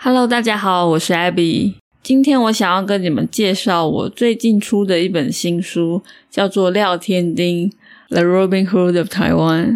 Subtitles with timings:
[0.00, 1.74] Hello，大家好，我是 Abby。
[2.04, 7.68] 今天我想要跟你们介绍我最近出的一本新书，叫做《廖天丁
[8.08, 9.66] The Robin Hood of Taiwan》。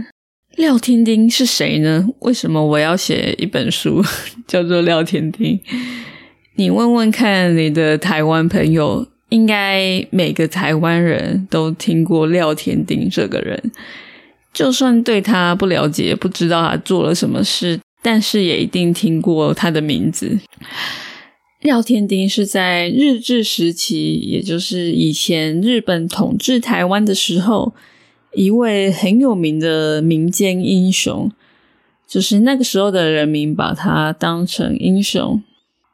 [0.55, 2.07] 廖天丁是谁呢？
[2.21, 4.01] 为什么我要写一本书
[4.47, 5.59] 叫做《廖天丁》？
[6.55, 13.61] 你问问看你的台湾朋友，应该每个台湾人都听过廖天丁这个人。
[14.53, 20.41] 就算对他不了解，不知道他做了什么事，但是也一定听过他的名字。
[21.61, 27.73] 廖天丁是在日治时期，也就是以前日本统治台湾的时候，
[28.35, 31.31] 一位很有名的民间英雄。
[32.09, 35.43] 就是那个时候的人民把他当成英雄，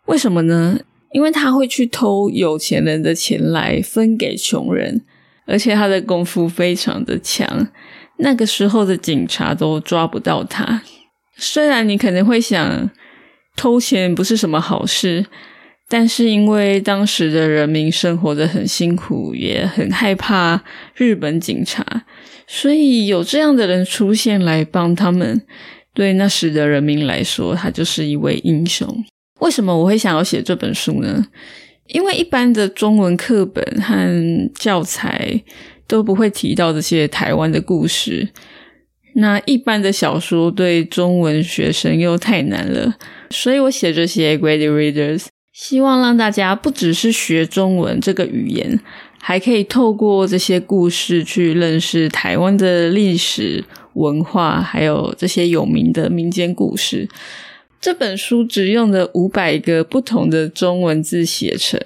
[0.06, 0.80] 为什么呢？
[1.12, 5.02] 因为他会去偷有钱人的钱来分给穷人，
[5.45, 7.68] 而且他的功夫非常的强。
[8.16, 10.82] 那个时候的警察都抓不到他。
[11.38, 12.91] 虽然你可能会想，
[13.56, 15.24] 偷钱不是什么好事，
[15.88, 20.62] 但是因为当时的人民生活的很辛苦，也很害怕
[20.96, 22.04] 日本警察，
[22.46, 25.40] 所以有这样的人出现来帮他们，
[25.95, 29.05] 对那时的人民来说，他就是一位英雄。
[29.40, 31.24] 为什么我会想要写这本书呢？
[31.87, 35.43] 因为一般的中文课本和教材。
[35.88, 38.29] 都不会提到这些台湾的故事。
[39.14, 42.95] 那一般的小说对中文学生又太难了，
[43.30, 48.78] 所以我写这些 Grade Readers，希望让大家不只是学中文这个语言，
[49.20, 57.09] 还可以透过这些故事去认识台湾的历史文化，还有这些有名的民间故事。
[57.80, 61.80] 这本书只用了五百个不同的中文字写成，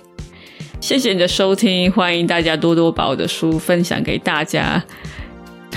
[0.79, 4.81] 谢谢你的收听，欢迎大家多多把我的书分享给大家。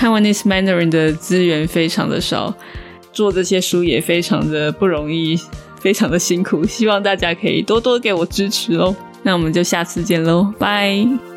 [0.03, 2.53] Taiwanese Mandarin 的资源非常的少，
[3.13, 5.39] 做这些书也非常的不容易，
[5.81, 6.67] 非常的辛苦。
[6.67, 8.97] 希望大家可以多多给我支持哦。
[9.23, 11.32] 那我们就下次见喽，拜。